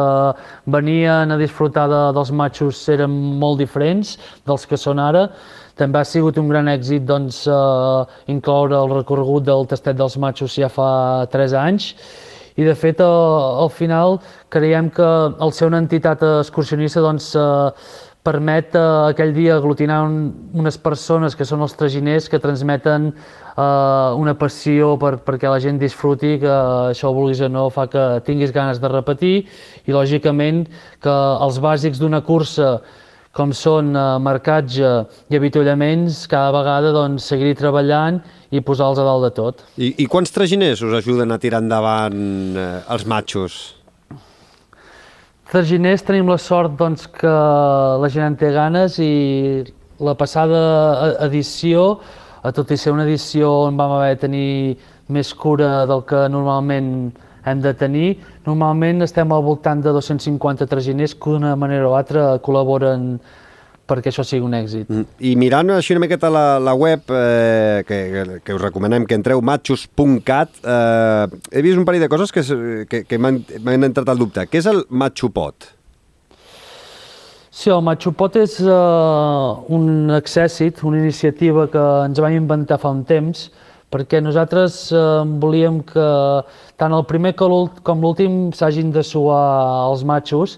venien 0.75 1.33
a 1.33 1.39
disfrutar 1.41 1.87
de, 1.91 2.03
dels 2.17 2.33
matxos 2.43 2.83
eren 2.93 3.13
molt 3.41 3.61
diferents 3.63 4.17
dels 4.47 4.67
que 4.69 4.79
són 4.79 5.01
ara. 5.01 5.27
També 5.79 5.99
ha 5.99 6.05
sigut 6.05 6.37
un 6.37 6.51
gran 6.51 6.69
èxit 6.69 7.07
doncs, 7.09 7.45
eh, 7.49 8.19
incloure 8.33 8.77
el 8.77 8.93
recorregut 8.99 9.49
del 9.49 9.65
tastet 9.71 9.97
dels 9.97 10.19
matxos 10.21 10.59
ja 10.59 10.69
fa 10.69 11.25
3 11.33 11.57
anys 11.63 11.93
i 12.53 12.65
de 12.67 12.73
fet 12.77 12.99
al 13.01 13.69
final 13.73 14.19
creiem 14.53 14.89
que 14.93 15.05
el 15.41 15.53
ser 15.57 15.67
una 15.71 15.79
entitat 15.81 16.21
excursionista 16.27 17.01
doncs, 17.01 17.31
eh, 17.33 18.02
permet 18.23 18.75
eh, 18.75 18.81
aquell 19.11 19.33
dia 19.35 19.57
aglutinar 19.57 20.01
un, 20.07 20.17
unes 20.55 20.77
persones 20.79 21.35
que 21.35 21.45
són 21.45 21.63
els 21.65 21.75
traginers 21.77 22.29
que 22.31 22.39
transmeten 22.39 23.11
eh, 23.11 24.09
una 24.23 24.33
passió 24.39 24.95
per, 25.01 25.17
perquè 25.27 25.51
la 25.51 25.59
gent 25.63 25.79
disfruti, 25.81 26.37
que 26.41 26.57
això 26.93 27.11
vulguis 27.15 27.43
o 27.43 27.51
no 27.51 27.67
fa 27.73 27.89
que 27.91 28.05
tinguis 28.27 28.55
ganes 28.55 28.79
de 28.79 28.91
repetir 28.91 29.35
i 29.85 29.95
lògicament 29.95 30.65
que 31.03 31.13
els 31.13 31.59
bàsics 31.63 31.99
d'una 31.99 32.23
cursa 32.23 32.77
com 33.33 33.51
són 33.57 33.91
eh, 33.97 34.07
marcatge 34.23 34.95
i 35.33 35.37
avituallaments, 35.37 36.23
cada 36.31 36.53
vegada 36.55 36.93
doncs, 36.95 37.27
seguir 37.33 37.55
treballant 37.59 38.21
i 38.53 38.61
posar-los 38.61 39.01
a 39.01 39.07
dalt 39.07 39.27
de 39.27 39.31
tot. 39.35 39.63
I, 39.75 39.95
I 40.05 40.07
quants 40.07 40.31
traginers 40.31 40.85
us 40.85 40.99
ajuden 41.01 41.33
a 41.33 41.39
tirar 41.41 41.63
endavant 41.65 42.19
eh, 42.55 42.67
els 42.93 43.07
matxos? 43.09 43.63
Traginers 45.53 46.01
tenim 46.01 46.31
la 46.31 46.39
sort 46.41 46.73
doncs, 46.79 47.03
que 47.13 47.31
la 48.01 48.07
gent 48.09 48.23
en 48.25 48.35
té 48.41 48.47
ganes 48.55 48.95
i 48.97 49.61
la 50.01 50.15
passada 50.17 50.61
edició, 51.27 51.99
a 52.41 52.49
tot 52.57 52.71
i 52.73 52.77
ser 52.81 52.89
una 52.95 53.05
edició 53.05 53.51
on 53.67 53.77
vam 53.77 53.93
haver 53.99 54.15
de 54.15 54.21
tenir 54.23 54.47
més 55.13 55.29
cura 55.37 55.83
del 55.85 56.01
que 56.09 56.23
normalment 56.33 56.89
hem 57.45 57.61
de 57.61 57.75
tenir, 57.77 58.07
normalment 58.47 59.05
estem 59.05 59.29
al 59.29 59.45
voltant 59.45 59.85
de 59.85 59.93
250 59.93 60.65
traginers 60.73 61.13
que 61.13 61.35
d'una 61.35 61.53
manera 61.53 61.85
o 61.85 61.93
altra 61.99 62.39
col·laboren 62.41 63.19
perquè 63.89 64.13
això 64.13 64.23
sigui 64.25 64.45
un 64.45 64.55
èxit. 64.57 64.87
Mm. 64.87 65.19
I 65.29 65.35
mirant 65.39 65.73
així 65.75 65.95
una 65.95 66.05
miqueta 66.05 66.31
la, 66.31 66.45
la 66.63 66.73
web, 66.77 67.03
eh, 67.11 67.83
que, 67.87 67.99
que 68.45 68.55
us 68.55 68.63
recomanem 68.63 69.05
que 69.09 69.17
entreu, 69.19 69.43
matxos.cat, 69.43 70.63
eh, 70.63 71.39
he 71.51 71.63
vist 71.65 71.79
un 71.79 71.87
parell 71.87 72.05
de 72.05 72.11
coses 72.11 72.31
que, 72.31 72.43
que, 72.89 73.03
que 73.07 73.21
m'han 73.21 73.89
entrat 73.89 74.09
al 74.09 74.21
dubte. 74.21 74.47
Què 74.47 74.63
és 74.63 74.69
el 74.71 74.85
matxopot? 74.89 75.73
Sí, 77.53 77.67
el 77.69 77.83
Matxupot 77.85 78.33
és 78.41 78.55
uh, 78.65 79.59
un 79.69 80.09
accèssit, 80.09 80.79
una 80.89 80.97
iniciativa 80.97 81.67
que 81.69 81.83
ens 82.07 82.17
vam 82.17 82.33
inventar 82.33 82.79
fa 82.81 82.89
un 82.89 83.03
temps, 83.05 83.43
perquè 83.93 84.23
nosaltres 84.25 84.87
uh, 84.89 85.21
volíem 85.43 85.77
que 85.85 86.07
tant 86.81 86.95
el 86.97 87.05
primer 87.05 87.35
com 87.37 88.01
l'últim 88.01 88.47
s'hagin 88.57 88.89
de 88.95 89.03
suar 89.05 89.43
els 89.91 90.01
matxos, 90.01 90.57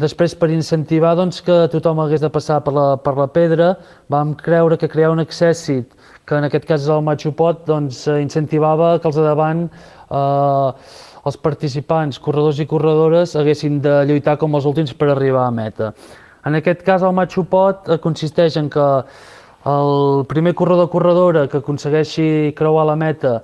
Després, 0.00 0.32
per 0.34 0.48
incentivar 0.50 1.12
doncs, 1.14 1.38
que 1.46 1.54
tothom 1.70 2.00
hagués 2.02 2.22
de 2.24 2.30
passar 2.34 2.58
per 2.66 2.72
la, 2.74 2.86
per 2.98 3.12
la 3.14 3.28
pedra, 3.30 3.68
vam 4.10 4.32
creure 4.34 4.78
que 4.80 4.90
crear 4.90 5.12
un 5.14 5.22
accèssit, 5.22 5.92
que 6.26 6.34
en 6.34 6.48
aquest 6.48 6.66
cas 6.66 6.82
és 6.82 6.90
el 6.90 7.04
Matxupot, 7.06 7.62
doncs, 7.68 8.00
incentivava 8.18 8.96
que 8.98 9.06
els 9.10 9.20
de 9.20 9.26
davant 9.28 9.68
eh, 9.68 10.98
els 11.24 11.38
participants, 11.46 12.18
corredors 12.18 12.58
i 12.58 12.66
corredores, 12.66 13.36
haguessin 13.38 13.78
de 13.84 14.00
lluitar 14.10 14.34
com 14.40 14.58
els 14.58 14.66
últims 14.66 14.92
per 14.98 15.12
arribar 15.12 15.46
a 15.46 15.54
meta. 15.54 15.94
En 16.44 16.58
aquest 16.58 16.82
cas, 16.84 17.06
el 17.06 17.14
Machu 17.16 17.46
Pot 17.48 17.88
eh, 17.88 18.00
consisteix 18.02 18.58
en 18.60 18.68
que 18.74 18.88
el 19.70 20.24
primer 20.28 20.52
corredor 20.58 20.90
corredora 20.92 21.46
que 21.48 21.62
aconsegueixi 21.62 22.52
creuar 22.56 22.84
la 22.90 22.98
meta 23.00 23.38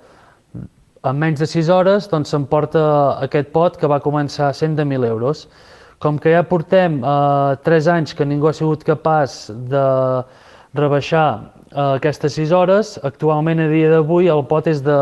en 1.08 1.16
menys 1.16 1.40
de 1.40 1.46
6 1.48 1.70
hores 1.72 2.08
doncs 2.12 2.34
s'emporta 2.34 2.82
aquest 3.24 3.48
pot 3.54 3.78
que 3.80 3.88
va 3.88 4.02
començar 4.04 4.50
sent 4.52 4.74
de 4.76 4.84
1.000 4.84 5.06
euros. 5.08 5.46
Com 6.00 6.16
que 6.16 6.32
ja 6.32 6.40
portem 6.48 7.02
eh, 7.04 7.56
3 7.64 7.88
anys 7.92 8.14
que 8.16 8.24
ningú 8.24 8.48
ha 8.48 8.54
sigut 8.56 8.84
capaç 8.88 9.50
de 9.52 9.82
rebaixar 10.72 11.52
eh, 11.68 11.98
aquestes 11.98 12.38
6 12.40 12.54
hores, 12.56 12.94
actualment 13.04 13.60
a 13.60 13.68
dia 13.68 13.90
d'avui 13.92 14.30
el 14.32 14.46
pot 14.48 14.70
és 14.70 14.80
de 14.80 14.96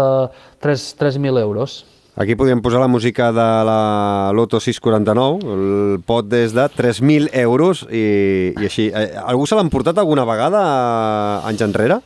3.000 0.64 1.38
euros. 1.38 1.84
Aquí 2.18 2.34
podríem 2.34 2.58
posar 2.58 2.80
la 2.82 2.90
música 2.90 3.30
de 3.30 3.46
la 3.62 4.32
Loto 4.34 4.58
649, 4.58 5.38
el 5.54 6.00
pot 6.02 6.26
des 6.26 6.50
de 6.50 6.64
3.000 6.66 7.30
euros 7.44 7.84
i, 7.86 8.50
i 8.58 8.66
així. 8.66 8.88
Eh, 8.90 9.12
Algú 9.22 9.46
se 9.46 9.54
l'han 9.54 9.70
portat 9.70 10.02
alguna 10.02 10.26
vegada 10.26 10.64
eh, 10.66 11.48
anys 11.52 11.62
enrere? 11.62 12.00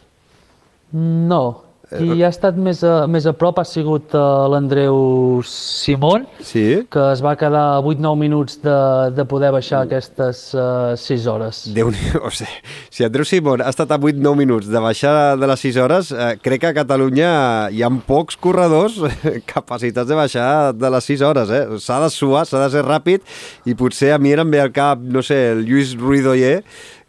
No, 0.93 1.62
qui 1.99 2.23
ha 2.25 2.29
estat 2.33 2.57
més 2.57 2.83
a, 2.85 3.07
més 3.11 3.27
a 3.27 3.33
prop 3.37 3.59
ha 3.61 3.65
sigut 3.69 4.15
uh, 4.15 4.47
l'Andreu 4.53 5.43
Simón, 5.47 6.27
Sí. 6.43 6.87
que 6.91 7.05
es 7.13 7.23
va 7.25 7.35
quedar 7.37 7.63
a 7.77 7.81
8-9 7.81 8.17
minuts 8.19 8.59
de, 8.63 8.77
de 9.17 9.25
poder 9.29 9.51
baixar 9.55 9.83
aquestes 9.87 10.55
uh, 10.55 10.95
6 10.97 11.27
hores. 11.31 11.63
déu 11.75 11.91
nhi 11.93 12.13
o 12.27 12.31
sigui, 12.31 12.61
si 12.91 13.05
Andreu 13.05 13.25
Simón 13.29 13.63
ha 13.63 13.71
estat 13.73 13.91
a 13.93 13.99
8-9 13.99 14.37
minuts 14.37 14.71
de 14.73 14.81
baixar 14.83 15.37
de 15.39 15.47
les 15.51 15.61
6 15.69 15.77
hores, 15.83 16.13
eh, 16.13 16.33
crec 16.43 16.61
que 16.63 16.71
a 16.73 16.77
Catalunya 16.83 17.33
hi 17.73 17.83
ha 17.83 17.91
pocs 18.07 18.37
corredors 18.37 18.99
capacitats 19.55 20.09
de 20.09 20.17
baixar 20.19 20.73
de 20.75 20.91
les 20.91 21.05
6 21.05 21.23
hores. 21.27 21.51
Eh? 21.51 21.63
S'ha 21.83 22.01
de 22.03 22.11
suar, 22.11 22.47
s'ha 22.47 22.63
de 22.65 22.71
ser 22.73 22.83
ràpid 22.87 23.21
i 23.67 23.75
potser 23.79 24.13
a 24.15 24.19
mi 24.19 24.33
em 24.33 24.51
ve 24.51 24.61
al 24.63 24.73
cap, 24.73 24.99
no 25.03 25.23
sé, 25.23 25.53
el 25.53 25.65
Lluís 25.67 25.93
Ruidoyer, 25.99 26.63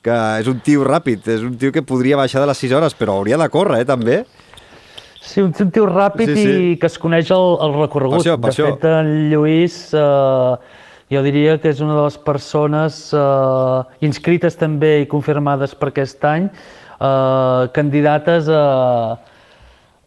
que 0.03 0.15
és 0.41 0.47
un 0.51 0.57
tio 0.59 0.83
ràpid, 0.83 1.23
és 1.31 1.43
un 1.47 1.53
tio 1.57 1.71
que 1.71 1.81
podria 1.87 2.17
baixar 2.19 2.41
de 2.43 2.47
les 2.49 2.59
6 2.59 2.73
hores, 2.75 2.95
però 2.99 3.15
hauria 3.19 3.37
de 3.39 3.47
córrer, 3.49 3.81
eh, 3.81 3.85
també. 3.87 4.17
Sí, 5.23 5.39
un 5.39 5.53
tio 5.55 5.85
ràpid 5.87 6.33
Sí, 6.33 6.35
sí, 6.35 6.53
i 6.73 6.77
que 6.81 6.89
es 6.91 6.97
coneix 6.99 7.29
el, 7.31 7.45
el 7.63 7.75
recorregut. 7.79 8.19
Per 8.19 8.25
això, 8.25 8.37
per 8.43 8.49
de 8.51 8.55
això. 8.57 8.71
fet, 8.73 8.87
en 8.91 9.11
Lluís, 9.31 9.77
eh, 9.95 10.55
jo 11.13 11.21
diria 11.23 11.57
que 11.63 11.71
és 11.71 11.79
una 11.85 11.95
de 11.95 12.03
les 12.09 12.17
persones 12.27 12.97
eh, 13.15 13.83
inscrites 14.03 14.57
també 14.59 14.97
i 15.03 15.07
confirmades 15.11 15.75
per 15.79 15.93
aquest 15.93 16.25
any, 16.27 16.49
eh, 16.99 17.61
candidates 17.77 18.49
a, 18.51 18.63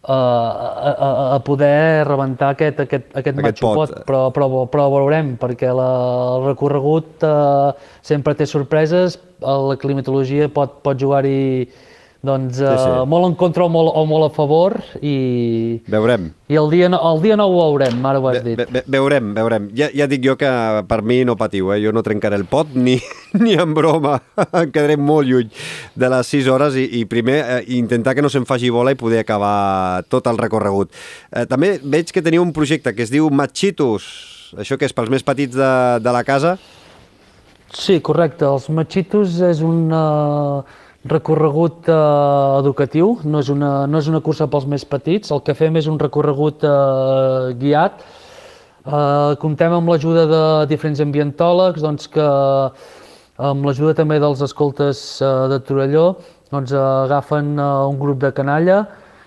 a, 0.06 0.18
a, 0.18 1.34
a- 1.36 1.40
poder 1.48 2.04
rebentar 2.06 2.52
aquest, 2.54 2.84
aquest, 2.84 3.08
aquest, 3.16 3.38
Aquest 3.40 3.60
pot. 3.64 3.74
Pot, 3.80 3.96
però, 4.06 4.20
però, 4.36 4.50
però 4.70 4.86
veurem, 4.92 5.32
perquè 5.40 5.72
la, 5.74 5.88
el 6.36 6.44
recorregut 6.50 7.24
eh, 7.26 7.72
sempre 8.06 8.36
té 8.38 8.46
sorpreses, 8.46 9.16
la 9.40 9.76
climatologia 9.80 10.48
pot, 10.52 10.78
pot 10.84 11.00
jugar-hi 11.00 11.66
doncs, 12.24 12.58
eh, 12.58 12.70
sí. 12.78 12.92
molt 13.06 13.26
en 13.28 13.34
contra 13.38 13.64
o 13.64 13.68
molt, 13.70 13.92
o 13.94 14.04
molt 14.08 14.26
a 14.26 14.34
favor 14.34 14.74
i, 15.04 15.80
Veurem. 15.86 16.30
i 16.48 16.56
el, 16.58 16.70
dia, 16.72 16.88
no- 16.88 16.98
el 17.12 17.20
dia 17.22 17.36
no 17.36 17.44
ho 17.46 17.56
veurem, 17.58 18.00
ara 18.06 18.18
ho 18.18 18.28
has 18.30 18.42
Ve, 18.42 18.54
dit. 18.56 18.70
ve, 18.72 18.82
veurem, 18.86 19.32
veurem. 19.36 19.68
Ja, 19.76 19.88
ja 19.94 20.06
dic 20.10 20.24
jo 20.24 20.34
que 20.40 20.48
per 20.88 21.02
mi 21.02 21.20
no 21.24 21.36
patiu, 21.36 21.70
eh? 21.74 21.78
jo 21.84 21.92
no 21.92 22.02
trencaré 22.02 22.36
el 22.40 22.46
pot 22.50 22.72
ni, 22.74 22.96
ni 23.44 23.54
en 23.54 23.74
broma, 23.74 24.16
em 24.48 24.70
quedaré 24.74 24.96
molt 24.96 25.28
lluny 25.28 25.50
de 25.94 26.08
les 26.10 26.26
6 26.34 26.48
hores 26.50 26.74
i, 26.80 26.86
i 27.00 27.04
primer 27.06 27.38
eh, 27.44 27.60
intentar 27.78 28.14
que 28.16 28.22
no 28.24 28.28
se'm 28.32 28.46
faci 28.48 28.70
bola 28.74 28.90
i 28.94 28.98
poder 28.98 29.20
acabar 29.22 30.02
tot 30.10 30.26
el 30.26 30.38
recorregut. 30.38 30.90
Eh, 31.30 31.44
també 31.46 31.76
veig 31.84 32.10
que 32.10 32.22
teniu 32.24 32.42
un 32.42 32.52
projecte 32.56 32.94
que 32.96 33.04
es 33.06 33.12
diu 33.14 33.30
Machitos, 33.30 34.08
això 34.58 34.78
que 34.78 34.86
és 34.88 34.92
pels 34.96 35.10
més 35.12 35.22
petits 35.26 35.54
de, 35.54 35.70
de 36.02 36.12
la 36.14 36.24
casa? 36.24 36.56
Sí, 37.76 37.98
correcte. 38.00 38.46
Els 38.46 38.68
Machitos 38.70 39.40
és 39.42 39.58
un 39.66 39.90
uh, 39.92 40.62
recorregut 41.10 41.88
uh, 41.88 42.58
educatiu, 42.60 43.16
no 43.24 43.40
és, 43.44 43.50
una, 43.52 43.86
no 43.90 44.02
és 44.02 44.10
una 44.10 44.20
cursa 44.24 44.48
pels 44.50 44.66
més 44.70 44.84
petits. 44.84 45.32
El 45.34 45.42
que 45.46 45.54
fem 45.58 45.78
és 45.80 45.88
un 45.90 45.98
recorregut 46.02 46.66
uh, 46.66 47.52
guiat. 47.60 48.04
Uh, 48.86 49.34
comptem 49.42 49.74
amb 49.74 49.90
l'ajuda 49.90 50.26
de 50.30 50.42
diferents 50.70 51.02
ambientòlegs, 51.02 51.82
doncs 51.82 52.06
que 52.12 52.26
amb 53.36 53.66
l'ajuda 53.66 53.96
també 53.98 54.20
dels 54.22 54.44
escoltes 54.46 55.02
uh, 55.22 55.48
de 55.50 55.58
Torelló, 55.66 56.06
doncs 56.52 56.76
uh, 56.76 56.84
agafen 57.08 57.56
uh, 57.58 57.88
un 57.90 57.98
grup 58.00 58.22
de 58.22 58.30
canalla 58.36 58.84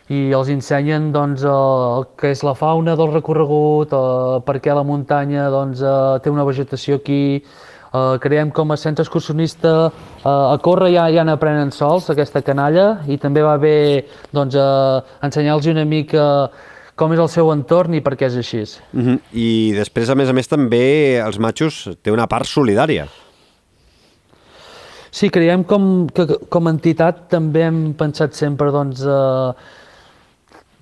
i 0.10 0.20
els 0.34 0.50
ensenyen 0.50 1.12
doncs, 1.14 1.44
eh, 1.46 1.50
el 1.50 2.08
que 2.18 2.32
és 2.34 2.42
la 2.46 2.56
fauna 2.58 2.96
del 2.98 3.12
recorregut, 3.14 3.94
eh, 3.94 4.40
per 4.46 4.58
què 4.58 4.74
la 4.74 4.84
muntanya 4.84 5.50
doncs, 5.54 5.82
eh, 5.82 6.20
té 6.24 6.32
una 6.34 6.46
vegetació 6.48 6.98
aquí, 6.98 7.44
eh, 7.94 8.18
creiem 8.22 8.52
com 8.52 8.72
a 8.72 8.78
centre 8.78 9.04
excursionista 9.04 9.74
eh, 9.90 10.28
a 10.30 10.58
córrer 10.62 10.92
ja, 10.94 11.08
ja 11.14 11.26
n'aprenen 11.28 11.72
sols 11.76 12.10
aquesta 12.10 12.42
canalla 12.42 13.04
i 13.08 13.18
també 13.18 13.44
va 13.46 13.58
bé 13.58 13.78
doncs, 14.34 14.56
eh, 14.56 15.16
ensenyar-los 15.26 15.72
una 15.74 15.86
mica 15.86 16.26
com 17.00 17.14
és 17.16 17.22
el 17.24 17.32
seu 17.32 17.48
entorn 17.54 17.96
i 17.96 18.04
per 18.04 18.18
què 18.20 18.28
és 18.28 18.36
així. 18.36 18.66
Uh 18.92 19.02
-huh. 19.02 19.20
I 19.32 19.72
després, 19.72 20.10
a 20.10 20.16
més 20.16 20.30
a 20.30 20.34
més, 20.34 20.48
també 20.48 21.18
els 21.18 21.40
matxos 21.40 21.88
té 22.04 22.12
una 22.12 22.28
part 22.28 22.46
solidària. 22.46 23.08
Sí, 25.12 25.30
creiem 25.30 25.64
com, 25.64 26.08
que 26.08 26.26
com 26.50 26.68
a 26.68 26.72
entitat 26.72 27.30
també 27.30 27.64
hem 27.66 27.94
pensat 27.98 28.34
sempre 28.34 28.72
doncs, 28.72 29.02
eh, 29.02 29.54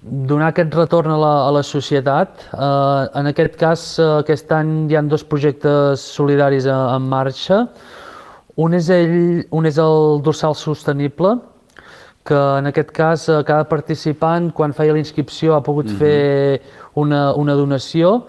donar 0.07 0.51
aquest 0.51 0.73
retorn 0.75 1.11
a 1.11 1.17
la, 1.19 1.33
a 1.47 1.51
la 1.55 1.63
societat. 1.63 2.47
Eh, 2.53 3.19
en 3.19 3.29
aquest 3.31 3.57
cas, 3.59 3.83
eh, 3.99 4.07
aquest 4.21 4.51
any 4.55 4.73
hi 4.91 4.97
ha 4.97 5.03
dos 5.03 5.23
projectes 5.23 6.03
solidaris 6.17 6.65
eh, 6.65 6.73
en 6.73 7.07
marxa. 7.11 7.65
Un 8.57 8.73
és, 8.73 8.89
ell, 8.89 9.43
un 9.53 9.69
és 9.69 9.77
el 9.77 10.21
dorsal 10.25 10.55
sostenible, 10.57 11.35
que 12.27 12.39
en 12.59 12.67
aquest 12.71 12.91
cas 12.95 13.27
eh, 13.29 13.41
cada 13.47 13.67
participant 13.69 14.51
quan 14.55 14.75
feia 14.75 14.95
la 14.95 15.03
inscripció 15.03 15.55
ha 15.55 15.63
pogut 15.63 15.91
fer 15.99 16.61
una, 16.95 17.31
una 17.39 17.55
donació 17.55 18.27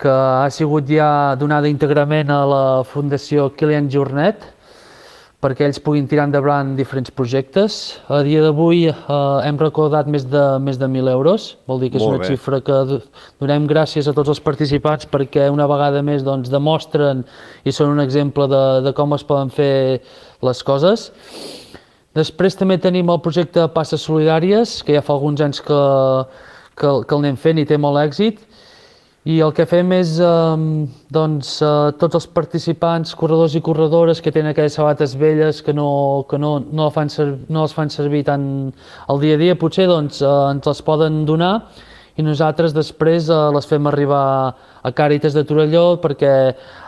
que 0.00 0.10
ha 0.10 0.50
sigut 0.50 0.88
ja 0.90 1.36
donada 1.40 1.70
íntegrament 1.70 2.32
a 2.34 2.42
la 2.50 2.64
Fundació 2.84 3.48
Kilian 3.56 3.88
Jornet 3.88 4.42
perquè 5.44 5.66
ells 5.68 5.76
puguin 5.84 6.06
tirar 6.08 6.24
endavant 6.24 6.70
diferents 6.78 7.10
projectes. 7.12 7.74
A 8.08 8.22
dia 8.24 8.40
d'avui 8.40 8.86
eh, 8.88 8.94
hem 9.44 9.58
recordat 9.60 10.08
més 10.08 10.24
de, 10.24 10.40
més 10.64 10.78
de 10.80 10.88
1.000 10.88 11.10
euros, 11.12 11.50
vol 11.68 11.82
dir 11.82 11.90
que 11.92 11.98
és 12.00 12.04
Molt 12.06 12.14
una 12.16 12.22
bé. 12.24 12.30
xifra 12.32 12.60
que 12.64 12.78
do- 12.88 13.00
donem 13.42 13.66
gràcies 13.68 14.08
a 14.08 14.14
tots 14.16 14.32
els 14.32 14.40
participants 14.40 15.04
perquè 15.12 15.50
una 15.52 15.66
vegada 15.68 16.00
més 16.00 16.24
doncs, 16.24 16.48
demostren 16.48 17.20
i 17.68 17.74
són 17.76 17.92
un 17.92 18.00
exemple 18.00 18.48
de, 18.48 18.62
de 18.88 18.94
com 18.96 19.12
es 19.18 19.26
poden 19.28 19.52
fer 19.52 20.00
les 20.40 20.64
coses. 20.64 21.10
Després 22.16 22.56
també 22.56 22.78
tenim 22.78 23.10
el 23.10 23.20
projecte 23.20 23.66
Passes 23.74 24.00
Solidàries, 24.06 24.78
que 24.86 24.94
ja 24.96 25.02
fa 25.04 25.12
alguns 25.18 25.40
anys 25.44 25.60
que, 25.60 25.80
que, 26.78 26.88
que 27.04 27.14
el 27.18 27.20
anem 27.24 27.36
fent 27.36 27.58
i 27.60 27.66
té 27.68 27.76
molt 27.76 27.98
èxit. 28.00 28.40
I 29.24 29.38
el 29.40 29.54
que 29.56 29.64
fem 29.64 29.88
és, 29.96 30.18
eh, 30.20 30.64
doncs, 31.16 31.54
eh, 31.62 31.92
tots 31.96 32.18
els 32.18 32.26
participants, 32.26 33.14
corredors 33.16 33.54
i 33.56 33.62
corredores 33.64 34.20
que 34.20 34.30
tenen 34.30 34.50
aquelles 34.50 34.74
sabates 34.76 35.14
velles 35.16 35.62
que 35.62 35.72
no, 35.72 36.26
que 36.28 36.36
no, 36.36 36.58
no, 36.60 36.90
fan 36.90 37.08
ser, 37.08 37.38
no 37.48 37.62
les 37.62 37.72
fan 37.72 37.88
servir 37.88 38.24
tant 38.24 38.44
al 39.08 39.20
dia 39.20 39.36
a 39.36 39.40
dia, 39.40 39.54
potser 39.56 39.86
doncs, 39.88 40.20
eh, 40.20 40.28
ens 40.50 40.68
les 40.68 40.82
poden 40.82 41.24
donar 41.24 41.54
i 42.16 42.22
nosaltres 42.22 42.74
després 42.76 43.30
eh, 43.30 43.38
les 43.54 43.66
fem 43.66 43.88
arribar 43.88 44.24
a 44.84 44.92
Càritas 44.92 45.32
de 45.32 45.44
Torelló 45.48 45.96
perquè 46.02 46.34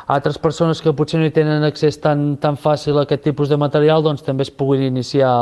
altres 0.07 0.37
persones 0.37 0.83
que 0.85 0.93
potser 0.93 1.23
no 1.23 1.31
hi 1.31 1.33
tenen 1.33 1.64
accés 1.64 1.97
tan, 1.97 2.37
tan 2.37 2.61
fàcil 2.61 2.99
a 3.00 3.07
aquest 3.09 3.25
tipus 3.25 3.49
de 3.49 3.57
material 3.57 4.05
doncs 4.05 4.21
també 4.23 4.45
es 4.45 4.52
puguin 4.52 4.85
iniciar 4.93 5.33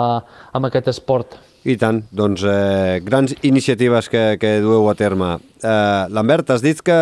amb 0.54 0.70
aquest 0.70 0.94
esport. 0.94 1.34
I 1.64 1.78
tant, 1.80 2.02
doncs 2.12 2.42
eh, 2.44 3.00
grans 3.00 3.32
iniciatives 3.40 4.10
que, 4.12 4.36
que 4.36 4.58
dueu 4.60 4.84
a 4.90 4.94
terme. 4.98 5.38
Eh, 5.64 6.04
Lambert, 6.12 6.50
has 6.52 6.60
dit 6.60 6.76
que 6.84 6.96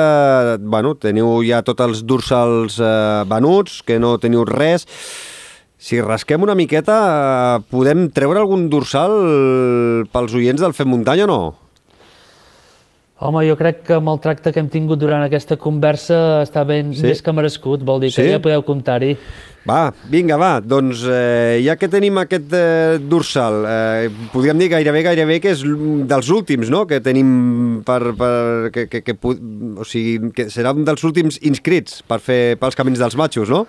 bueno, 0.62 0.95
teniu 0.95 1.40
ja 1.42 1.64
tots 1.66 1.83
els 1.83 2.04
dorsals 2.07 2.78
eh, 2.78 3.25
venuts, 3.26 3.81
que 3.83 3.99
no 3.99 4.14
teniu 4.23 4.47
res. 4.47 4.87
Si 5.83 5.99
rasquem 5.99 6.47
una 6.47 6.54
miqueta, 6.54 6.99
eh, 7.11 7.66
podem 7.75 8.07
treure 8.14 8.38
algun 8.38 8.69
dorsal 8.71 9.16
pels 10.14 10.38
oients 10.38 10.62
del 10.62 10.78
Fem 10.78 10.95
Muntanya 10.95 11.26
o 11.26 11.33
no? 11.33 11.42
Home, 13.23 13.45
jo 13.47 13.55
crec 13.55 13.85
que 13.87 13.95
amb 14.00 14.11
el 14.11 14.19
tracte 14.19 14.50
que 14.50 14.59
hem 14.59 14.69
tingut 14.73 14.99
durant 14.99 15.23
aquesta 15.23 15.55
conversa 15.61 16.43
està 16.43 16.64
ben, 16.67 16.91
Sí? 16.93 17.05
més 17.07 17.23
que 17.23 17.33
merescut, 17.33 17.85
vol 17.87 18.00
dir 18.02 18.11
que 18.11 18.25
Sí? 18.25 18.31
ja 18.33 18.41
podeu 18.43 18.64
comptar-hi. 18.67 19.17
Va, 19.62 19.93
vinga, 20.11 20.35
va, 20.37 20.57
doncs 20.59 21.05
eh, 21.07 21.61
ja 21.62 21.76
que 21.79 21.87
tenim 21.87 22.19
aquest 22.19 22.50
eh, 22.52 22.99
dorsal, 22.99 23.61
eh, 23.62 24.09
podríem 24.33 24.59
dir 24.59 24.69
gairebé, 24.73 25.05
gairebé 25.07 25.37
que 25.41 25.52
és 25.55 25.62
dels 25.62 26.31
últims, 26.35 26.69
no?, 26.69 26.83
que 26.91 26.99
tenim 27.00 27.83
per... 27.87 28.00
per 28.19 28.73
que, 28.75 28.88
que, 28.91 29.05
que, 29.07 29.14
o 29.23 29.87
sigui, 29.87 30.33
que 30.35 30.49
serà 30.50 30.75
un 30.75 30.83
dels 30.85 31.05
últims 31.07 31.38
inscrits 31.47 32.02
per 32.02 32.19
fer 32.19 32.57
pels 32.59 32.75
camins 32.75 32.99
dels 32.99 33.14
matxos, 33.14 33.49
no? 33.55 33.69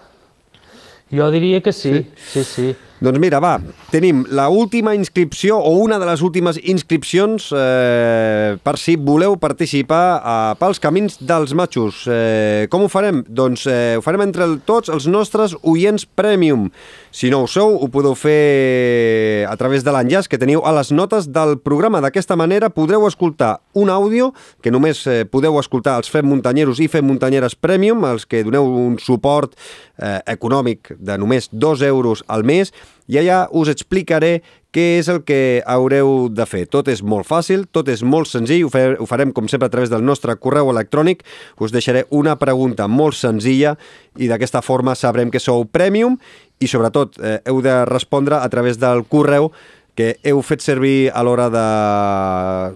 Jo 1.13 1.29
diria 1.29 1.61
que 1.61 1.71
sí, 1.71 2.07
sí, 2.17 2.41
sí. 2.41 2.43
sí. 2.43 2.75
Doncs 3.03 3.19
mira, 3.19 3.41
va, 3.43 3.57
tenim 3.91 4.21
la 4.31 4.45
última 4.47 4.93
inscripció 4.95 5.57
o 5.59 5.73
una 5.83 5.97
de 5.99 6.05
les 6.07 6.21
últimes 6.23 6.55
inscripcions 6.63 7.49
eh, 7.51 8.55
per 8.63 8.77
si 8.79 8.95
voleu 8.95 9.35
participar 9.35 10.21
a, 10.23 10.35
pels 10.55 10.79
camins 10.79 11.17
dels 11.19 11.51
matxos. 11.51 12.05
Eh, 12.07 12.69
com 12.71 12.85
ho 12.85 12.87
farem? 12.87 13.19
Doncs 13.27 13.65
eh, 13.67 13.97
ho 13.99 14.05
farem 14.05 14.23
entre 14.23 14.47
tots 14.63 14.87
els 14.87 15.09
nostres 15.11 15.57
oients 15.67 16.07
premium. 16.07 16.69
Si 17.11 17.27
no 17.27 17.41
ho 17.43 17.49
sou, 17.51 17.75
ho 17.75 17.91
podeu 17.91 18.15
fer 18.15 19.43
a 19.51 19.57
través 19.59 19.83
de 19.83 19.91
l'enllaç 19.91 20.31
que 20.31 20.39
teniu 20.39 20.63
a 20.63 20.71
les 20.79 20.93
notes 20.95 21.27
del 21.27 21.57
programa. 21.59 21.99
D'aquesta 21.99 22.39
manera 22.39 22.71
podreu 22.71 23.03
escoltar 23.09 23.57
un 23.75 23.91
àudio 23.91 24.31
que 24.63 24.71
només 24.71 25.03
eh, 25.11 25.25
podeu 25.27 25.59
escoltar 25.59 25.99
els 25.99 26.07
Fem 26.07 26.31
Muntanyeros 26.31 26.79
i 26.79 26.87
Fem 26.87 27.03
Muntanyeres 27.11 27.59
Premium, 27.59 28.07
els 28.07 28.23
que 28.23 28.45
doneu 28.47 28.63
un 28.63 28.95
suport 28.95 29.59
eh, 29.99 30.21
econòmic 30.39 30.95
de 31.03 31.19
només 31.19 31.51
2 31.51 31.83
euros 31.91 32.23
al 32.31 32.47
mes 32.47 32.71
i 33.07 33.19
allà 33.19 33.47
us 33.51 33.71
explicaré 33.71 34.41
què 34.73 34.97
és 34.97 35.09
el 35.11 35.21
que 35.21 35.61
haureu 35.69 36.29
de 36.33 36.45
fer. 36.49 36.63
Tot 36.71 36.87
és 36.89 37.03
molt 37.05 37.27
fàcil, 37.29 37.67
tot 37.69 37.89
és 37.93 38.01
molt 38.01 38.29
senzill, 38.31 38.65
ho, 38.65 38.71
fer, 38.73 38.95
ho 38.97 39.05
farem 39.09 39.33
com 39.35 39.45
sempre 39.51 39.69
a 39.69 39.73
través 39.73 39.91
del 39.93 40.01
nostre 40.05 40.33
correu 40.41 40.71
electrònic, 40.71 41.21
us 41.61 41.75
deixaré 41.75 42.07
una 42.09 42.35
pregunta 42.41 42.87
molt 42.89 43.17
senzilla 43.19 43.75
i 44.17 44.31
d'aquesta 44.31 44.63
forma 44.65 44.97
sabrem 44.97 45.29
que 45.29 45.41
sou 45.43 45.67
Premium 45.69 46.17
i 46.59 46.69
sobretot 46.71 47.19
eh, 47.21 47.37
heu 47.45 47.61
de 47.61 47.83
respondre 47.85 48.39
a 48.39 48.49
través 48.49 48.81
del 48.81 49.05
correu 49.05 49.51
que 49.93 50.15
heu 50.25 50.41
fet 50.41 50.65
servir 50.65 51.11
a 51.13 51.21
l'hora 51.21 51.51
de 51.53 51.67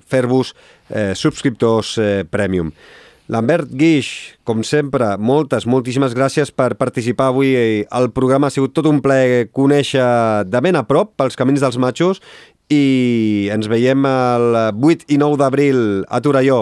fer-vos 0.05 0.53
eh, 0.93 1.13
subscriptors 1.17 1.97
eh, 1.97 2.23
Premium. 2.29 2.69
Lambert 3.27 3.67
Guix, 3.75 4.37
com 4.47 4.61
sempre, 4.63 5.17
moltes, 5.19 5.65
moltíssimes 5.67 6.13
gràcies 6.15 6.47
per 6.47 6.77
participar 6.79 7.27
avui 7.33 7.83
al 7.91 8.07
programa. 8.15 8.47
Ha 8.47 8.55
sigut 8.55 8.71
tot 8.71 8.87
un 8.87 9.01
plaer 9.03 9.49
conèixer 9.51 10.47
de 10.47 10.61
ben 10.63 10.79
a 10.79 10.85
prop 10.87 11.11
pels 11.19 11.35
camins 11.35 11.59
dels 11.59 11.75
matxos 11.75 12.23
i 12.71 13.49
ens 13.51 13.67
veiem 13.67 14.07
el 14.07 14.47
8 14.79 15.11
i 15.11 15.19
9 15.19 15.39
d'abril 15.43 15.79
a 16.07 16.21
Torelló. 16.23 16.61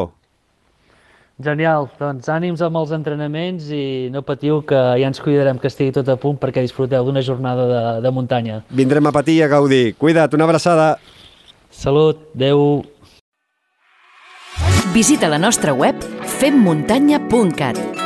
Genial, 1.45 1.89
doncs 1.99 2.29
ànims 2.31 2.61
amb 2.63 2.79
els 2.79 2.93
entrenaments 2.95 3.67
i 3.69 4.09
no 4.09 4.23
patiu 4.25 4.61
que 4.65 4.79
ja 4.95 5.05
ens 5.05 5.19
cuidarem 5.21 5.59
que 5.59 5.67
estigui 5.69 5.93
tot 5.93 6.09
a 6.09 6.15
punt 6.17 6.39
perquè 6.41 6.63
disfruteu 6.63 7.05
d'una 7.05 7.21
jornada 7.21 7.67
de, 7.69 7.81
de 8.07 8.13
muntanya. 8.15 8.61
Vindrem 8.71 9.05
a 9.05 9.13
patir 9.13 9.37
i 9.37 9.45
a 9.45 9.51
gaudir. 9.51 9.93
Cuida't, 9.99 10.33
una 10.33 10.47
abraçada. 10.47 10.95
Salut, 11.69 12.31
adeu. 12.33 12.85
Visita 14.95 15.27
la 15.27 15.37
nostra 15.37 15.73
web 15.75 15.99
femmuntanya.cat 16.39 18.04